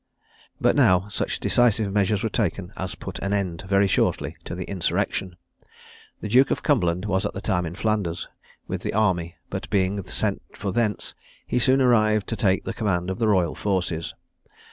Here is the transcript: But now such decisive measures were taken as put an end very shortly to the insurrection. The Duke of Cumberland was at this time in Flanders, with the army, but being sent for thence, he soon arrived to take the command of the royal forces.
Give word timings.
But 0.59 0.75
now 0.75 1.07
such 1.09 1.39
decisive 1.39 1.93
measures 1.93 2.23
were 2.23 2.29
taken 2.29 2.73
as 2.75 2.95
put 2.95 3.19
an 3.19 3.33
end 3.33 3.63
very 3.69 3.85
shortly 3.85 4.35
to 4.45 4.55
the 4.55 4.63
insurrection. 4.63 5.37
The 6.21 6.27
Duke 6.27 6.49
of 6.49 6.63
Cumberland 6.63 7.05
was 7.05 7.23
at 7.23 7.33
this 7.35 7.43
time 7.43 7.67
in 7.67 7.75
Flanders, 7.75 8.27
with 8.67 8.81
the 8.81 8.93
army, 8.95 9.35
but 9.51 9.69
being 9.69 10.01
sent 10.01 10.41
for 10.57 10.71
thence, 10.71 11.13
he 11.45 11.59
soon 11.59 11.81
arrived 11.83 12.25
to 12.29 12.35
take 12.35 12.63
the 12.63 12.73
command 12.73 13.11
of 13.11 13.19
the 13.19 13.27
royal 13.27 13.53
forces. 13.53 14.15